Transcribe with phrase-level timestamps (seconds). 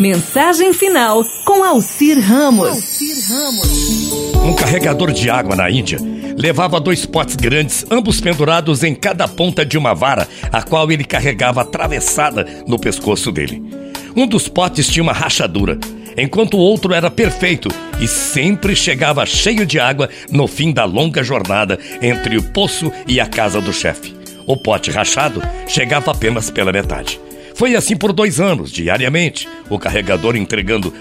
[0.00, 3.00] Mensagem final com Alcir Ramos.
[4.44, 5.98] Um carregador de água na Índia
[6.36, 11.02] levava dois potes grandes, ambos pendurados em cada ponta de uma vara, a qual ele
[11.02, 13.60] carregava atravessada no pescoço dele.
[14.14, 15.76] Um dos potes tinha uma rachadura,
[16.16, 17.68] enquanto o outro era perfeito
[18.00, 23.18] e sempre chegava cheio de água no fim da longa jornada entre o poço e
[23.18, 24.16] a casa do chefe.
[24.46, 27.18] O pote rachado chegava apenas pela metade.
[27.58, 30.94] Foi assim por dois anos, diariamente, o carregador entregando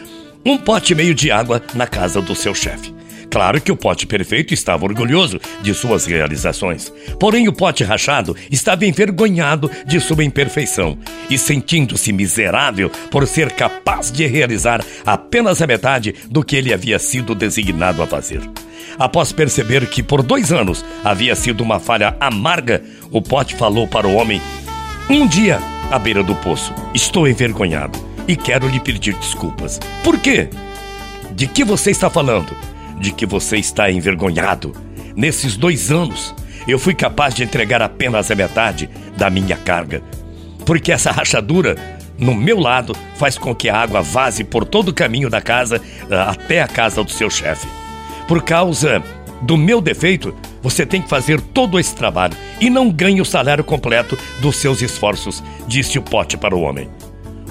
[0.43, 2.91] um pote e meio de água na casa do seu chefe.
[3.29, 6.91] Claro que o pote perfeito estava orgulhoso de suas realizações.
[7.19, 10.97] Porém, o pote rachado estava envergonhado de sua imperfeição
[11.29, 16.97] e sentindo-se miserável por ser capaz de realizar apenas a metade do que ele havia
[16.97, 18.41] sido designado a fazer.
[18.97, 24.07] Após perceber que por dois anos havia sido uma falha amarga, o pote falou para
[24.07, 24.41] o homem:
[25.07, 25.59] Um dia
[25.91, 26.73] à beira do poço.
[26.93, 27.97] Estou envergonhado
[28.27, 29.79] e quero lhe pedir desculpas.
[30.03, 30.49] Por quê?
[31.31, 32.55] De que você está falando?
[32.99, 34.73] De que você está envergonhado.
[35.15, 36.33] Nesses dois anos,
[36.67, 40.03] eu fui capaz de entregar apenas a metade da minha carga.
[40.65, 41.75] Porque essa rachadura
[42.17, 45.81] no meu lado faz com que a água vaze por todo o caminho da casa
[46.11, 47.67] ah, até a casa do seu chefe.
[48.27, 49.01] Por causa
[49.41, 53.63] do meu defeito, você tem que fazer todo esse trabalho e não ganha o salário
[53.63, 56.89] completo dos seus esforços, disse o pote para o homem.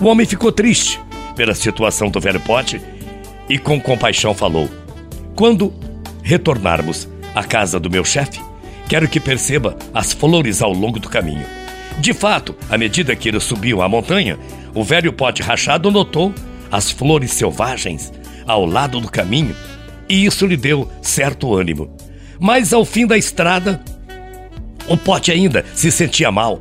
[0.01, 1.01] O homem ficou triste
[1.35, 2.81] pela situação do velho pote
[3.49, 4.69] e com compaixão falou:
[5.35, 5.73] Quando
[6.23, 8.41] retornarmos à casa do meu chefe,
[8.89, 11.47] quero que perceba as flores ao longo do caminho.
[11.99, 14.39] De fato, à medida que ele subiu a montanha,
[14.75, 16.33] o velho pote rachado notou
[16.71, 18.13] as flores selvagens
[18.47, 19.57] ao lado do caminho
[20.09, 21.91] e isso lhe deu certo ânimo.
[22.39, 23.81] Mas ao fim da estrada,
[24.89, 26.61] o pote ainda se sentia mal,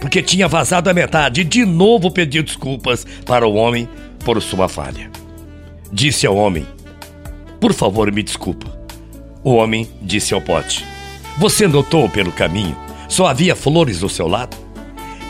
[0.00, 3.88] porque tinha vazado a metade e de novo pediu desculpas para o homem
[4.24, 5.10] por sua falha.
[5.92, 6.66] Disse ao homem:
[7.60, 8.66] Por favor, me desculpa.
[9.42, 10.84] O homem disse ao pote:
[11.38, 12.76] Você notou pelo caminho,
[13.08, 14.56] só havia flores do seu lado?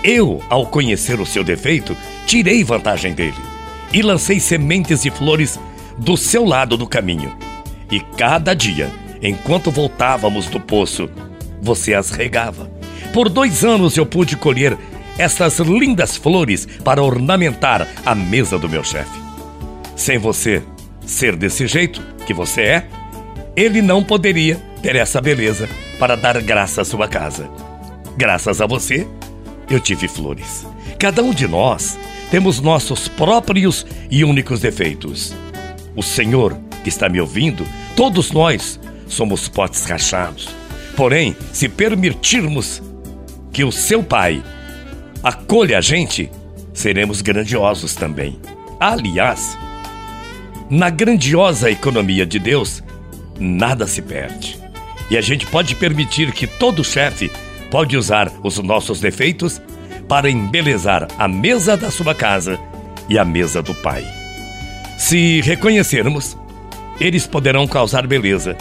[0.03, 1.97] Eu, ao conhecer o seu defeito,
[2.27, 3.37] tirei vantagem dele
[3.93, 5.59] e lancei sementes de flores
[5.99, 7.37] do seu lado do caminho.
[7.91, 8.91] E cada dia
[9.23, 11.11] Enquanto voltávamos do poço,
[11.61, 12.71] você as regava.
[13.13, 14.77] Por dois anos eu pude colher
[15.19, 19.19] estas lindas flores para ornamentar a mesa do meu chefe.
[19.95, 20.63] Sem você
[21.05, 22.89] ser desse jeito que você é,
[23.55, 27.51] ele não poderia ter essa beleza para dar graça à sua casa.
[28.17, 29.07] Graças a você,
[29.69, 30.67] eu tive flores.
[30.99, 31.99] Cada um de nós
[32.31, 35.35] temos nossos próprios e únicos defeitos.
[35.95, 40.49] O Senhor que está me ouvindo, todos nós somos potes rachados.
[40.97, 42.83] Porém, se permitirmos
[43.53, 44.43] que o seu Pai
[45.23, 46.31] acolha a gente,
[46.73, 48.39] seremos grandiosos também.
[48.79, 49.59] Aliás,
[50.71, 52.83] na grandiosa economia de Deus,
[53.39, 54.59] nada se perde.
[55.11, 57.31] E a gente pode permitir que todo chefe
[57.71, 59.61] pode usar os nossos defeitos
[60.09, 62.59] para embelezar a mesa da sua casa
[63.09, 64.05] e a mesa do Pai.
[64.97, 66.37] Se reconhecermos,
[67.01, 68.57] eles poderão causar beleza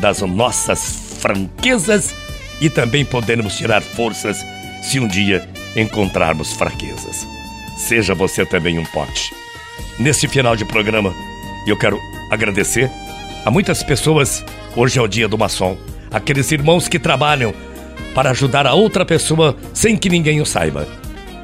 [0.00, 2.14] das nossas franquezas
[2.60, 4.44] e também podemos tirar forças
[4.82, 7.26] se um dia encontrarmos fraquezas.
[7.76, 9.32] Seja você também um pote.
[9.98, 11.14] Nesse final de programa,
[11.66, 11.98] eu quero
[12.30, 12.90] agradecer
[13.44, 14.44] a muitas pessoas.
[14.76, 15.76] Hoje é o dia do maçom,
[16.10, 17.54] aqueles irmãos que trabalham
[18.14, 20.88] para ajudar a outra pessoa sem que ninguém o saiba.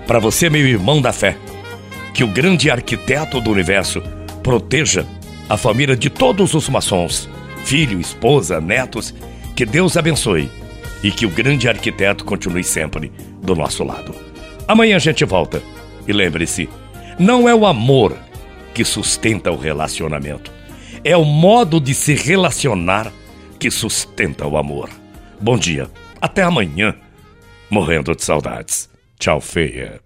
[0.06, 1.36] Para você, meu irmão da fé,
[2.12, 4.02] que o grande arquiteto do universo
[4.42, 5.04] proteja
[5.48, 7.28] a família de todos os maçons
[7.64, 9.14] filho, esposa, netos.
[9.56, 10.50] Que Deus abençoe
[11.02, 14.14] e que o grande arquiteto continue sempre do nosso lado.
[14.66, 15.62] Amanhã a gente volta.
[16.06, 16.68] E lembre-se,
[17.18, 18.16] não é o amor
[18.74, 20.52] que sustenta o relacionamento,
[21.04, 23.12] é o modo de se relacionar
[23.58, 24.90] que sustenta o amor.
[25.40, 25.88] Bom dia,
[26.20, 26.94] até amanhã.
[27.70, 28.90] Morrendo de saudades.
[29.18, 30.03] Tchau, feia.